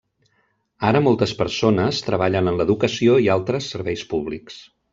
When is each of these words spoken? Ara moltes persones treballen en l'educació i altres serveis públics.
Ara 0.91 1.01
moltes 1.07 1.33
persones 1.41 2.01
treballen 2.07 2.51
en 2.53 2.59
l'educació 2.63 3.19
i 3.27 3.29
altres 3.37 3.69
serveis 3.75 4.05
públics. 4.15 4.59